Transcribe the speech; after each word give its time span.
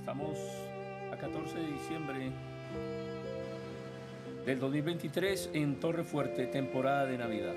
Estamos 0.00 0.38
a 1.12 1.16
14 1.16 1.58
de 1.58 1.66
diciembre 1.66 2.32
del 4.46 4.58
2023 4.58 5.50
en 5.52 5.78
Torre 5.78 6.04
Fuerte, 6.04 6.46
temporada 6.46 7.04
de 7.04 7.18
Navidad. 7.18 7.54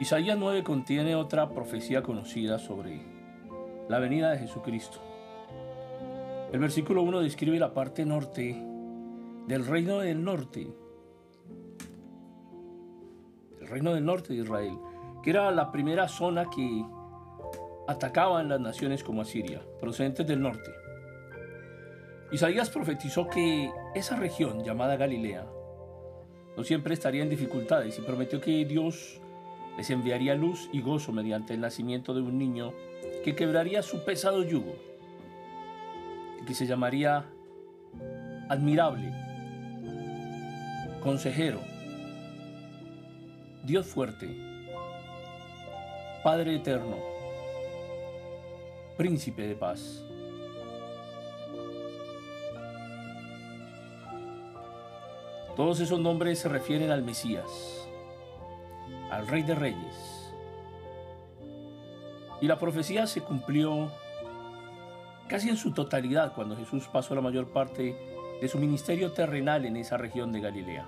Isaías 0.00 0.36
9 0.36 0.64
contiene 0.64 1.14
otra 1.14 1.50
profecía 1.50 2.02
conocida 2.02 2.58
sobre 2.58 3.00
la 3.88 4.00
venida 4.00 4.32
de 4.32 4.38
Jesucristo. 4.38 4.98
El 6.52 6.58
versículo 6.58 7.02
1 7.02 7.20
describe 7.20 7.60
la 7.60 7.72
parte 7.72 8.04
norte 8.04 8.60
del 9.46 9.64
reino 9.64 10.00
del 10.00 10.24
norte, 10.24 10.66
el 13.60 13.68
reino 13.68 13.94
del 13.94 14.04
norte 14.04 14.32
de 14.32 14.40
Israel, 14.40 14.76
que 15.22 15.30
era 15.30 15.50
la 15.52 15.70
primera 15.70 16.08
zona 16.08 16.50
que 16.50 16.84
atacaban 17.86 18.48
las 18.48 18.60
naciones 18.60 19.04
como 19.04 19.22
Asiria, 19.22 19.62
procedentes 19.80 20.26
del 20.26 20.42
norte. 20.42 20.72
Isaías 22.32 22.68
profetizó 22.68 23.28
que 23.28 23.70
esa 23.94 24.16
región 24.16 24.64
llamada 24.64 24.96
Galilea 24.96 25.46
no 26.56 26.64
siempre 26.64 26.94
estaría 26.94 27.22
en 27.22 27.30
dificultades 27.30 27.96
y 27.96 28.02
prometió 28.02 28.40
que 28.40 28.64
Dios 28.64 29.20
les 29.76 29.90
enviaría 29.90 30.34
luz 30.34 30.68
y 30.72 30.80
gozo 30.80 31.12
mediante 31.12 31.54
el 31.54 31.60
nacimiento 31.60 32.14
de 32.14 32.22
un 32.22 32.38
niño 32.38 32.72
que 33.24 33.34
quebraría 33.34 33.82
su 33.82 34.04
pesado 34.04 34.42
yugo, 34.42 34.76
que 36.46 36.54
se 36.54 36.66
llamaría 36.66 37.24
admirable, 38.48 39.12
consejero, 41.02 41.60
Dios 43.64 43.86
fuerte, 43.86 44.28
Padre 46.22 46.56
eterno, 46.56 46.96
príncipe 48.96 49.46
de 49.46 49.56
paz. 49.56 50.04
Todos 55.56 55.80
esos 55.80 56.00
nombres 56.00 56.40
se 56.40 56.48
refieren 56.48 56.90
al 56.90 57.02
Mesías 57.02 57.84
al 59.14 59.28
Rey 59.28 59.42
de 59.42 59.54
Reyes. 59.54 60.32
Y 62.40 62.46
la 62.46 62.58
profecía 62.58 63.06
se 63.06 63.20
cumplió 63.20 63.90
casi 65.28 65.48
en 65.48 65.56
su 65.56 65.72
totalidad 65.72 66.34
cuando 66.34 66.56
Jesús 66.56 66.88
pasó 66.92 67.14
la 67.14 67.20
mayor 67.20 67.52
parte 67.52 67.96
de 68.40 68.48
su 68.48 68.58
ministerio 68.58 69.12
terrenal 69.12 69.64
en 69.64 69.76
esa 69.76 69.96
región 69.96 70.32
de 70.32 70.40
Galilea. 70.40 70.86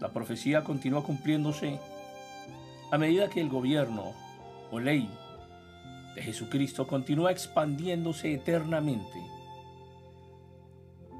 La 0.00 0.12
profecía 0.12 0.64
continúa 0.64 1.04
cumpliéndose 1.04 1.78
a 2.90 2.98
medida 2.98 3.30
que 3.30 3.40
el 3.40 3.48
gobierno 3.48 4.12
o 4.72 4.80
ley 4.80 5.08
de 6.16 6.22
Jesucristo 6.22 6.86
continúa 6.86 7.30
expandiéndose 7.30 8.34
eternamente 8.34 9.20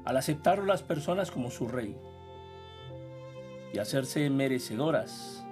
al 0.03 0.17
aceptar 0.17 0.59
a 0.59 0.65
las 0.65 0.83
personas 0.83 1.31
como 1.31 1.51
su 1.51 1.67
rey 1.67 1.95
y 3.73 3.79
hacerse 3.79 4.29
merecedoras 4.29 5.45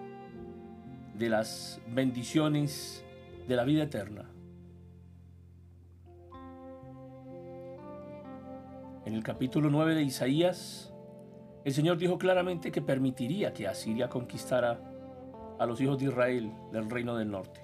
de 1.13 1.29
las 1.29 1.81
bendiciones 1.87 3.03
de 3.47 3.55
la 3.55 3.63
vida 3.63 3.83
eterna. 3.83 4.29
En 9.05 9.15
el 9.15 9.23
capítulo 9.23 9.69
9 9.69 9.95
de 9.95 10.03
Isaías, 10.03 10.93
el 11.65 11.73
Señor 11.73 11.97
dijo 11.97 12.17
claramente 12.17 12.71
que 12.71 12.81
permitiría 12.81 13.53
que 13.53 13.67
Asiria 13.67 14.07
conquistara 14.07 14.79
a 15.57 15.65
los 15.65 15.81
hijos 15.81 15.97
de 15.97 16.05
Israel 16.05 16.51
del 16.71 16.89
reino 16.89 17.15
del 17.17 17.31
norte. 17.31 17.61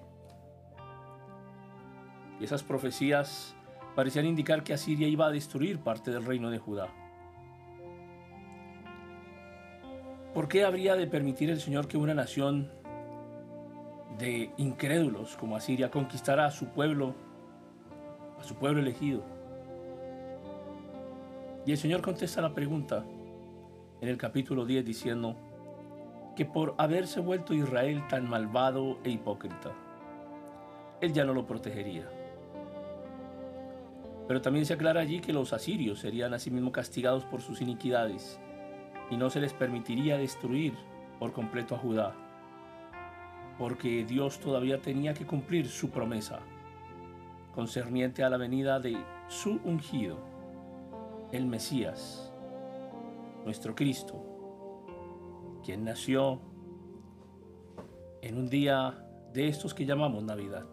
Y 2.40 2.44
esas 2.44 2.64
profecías 2.64 3.56
parecían 3.96 4.26
indicar 4.26 4.64
que 4.64 4.74
Asiria 4.74 5.08
iba 5.08 5.28
a 5.28 5.32
destruir 5.32 5.80
parte 5.80 6.12
del 6.12 6.26
reino 6.26 6.50
de 6.50 6.58
Judá. 6.58 6.90
¿Por 10.36 10.50
qué 10.50 10.66
habría 10.66 10.98
de 10.98 11.08
permitir 11.08 11.50
el 11.50 11.62
Señor 11.62 11.88
que 11.88 11.96
una 11.96 12.14
nación 12.14 12.70
de 14.20 14.52
incrédulos 14.58 15.38
como 15.38 15.56
Asiria 15.56 15.90
conquistara 15.90 16.46
a 16.46 16.52
su 16.52 16.66
pueblo, 16.66 17.16
a 18.38 18.44
su 18.44 18.56
pueblo 18.56 18.82
elegido? 18.82 19.24
Y 21.66 21.72
el 21.72 21.78
Señor 21.78 22.02
contesta 22.02 22.42
la 22.42 22.54
pregunta 22.54 23.06
en 24.02 24.10
el 24.10 24.18
capítulo 24.18 24.66
10 24.66 24.84
diciendo 24.84 25.38
que 26.36 26.44
por 26.44 26.76
haberse 26.78 27.22
vuelto 27.22 27.54
Israel 27.54 28.04
tan 28.10 28.28
malvado 28.28 28.98
e 29.06 29.12
hipócrita, 29.12 29.72
Él 31.00 31.14
ya 31.14 31.24
no 31.24 31.34
lo 31.34 31.48
protegería. 31.48 32.10
Pero 34.28 34.42
también 34.42 34.66
se 34.66 34.74
aclara 34.74 35.00
allí 35.00 35.22
que 35.22 35.32
los 35.32 35.54
asirios 35.54 36.00
serían 36.00 36.34
asimismo 36.34 36.74
castigados 36.74 37.24
por 37.24 37.40
sus 37.42 37.62
iniquidades 37.62 38.38
y 39.10 39.18
no 39.18 39.30
se 39.30 39.40
les 39.40 39.54
permitiría 39.54 40.18
destruir 40.18 40.74
por 41.20 41.32
completo 41.32 41.76
a 41.76 41.78
Judá, 41.78 42.16
porque 43.58 44.06
Dios 44.06 44.40
todavía 44.40 44.82
tenía 44.82 45.14
que 45.14 45.26
cumplir 45.26 45.68
su 45.68 45.90
promesa 45.90 46.40
concerniente 47.54 48.24
a 48.24 48.30
la 48.30 48.38
venida 48.38 48.80
de 48.80 48.98
su 49.28 49.62
ungido, 49.64 50.18
el 51.32 51.46
Mesías, 51.46 52.34
nuestro 53.46 53.76
Cristo, 53.76 54.22
quien 55.64 55.86
nació 55.86 56.42
en 58.22 58.38
un 58.38 58.50
día 58.50 59.06
de 59.32 59.48
estos 59.48 59.74
que 59.74 59.86
llamamos 59.86 60.24
Navidad. 60.24 60.66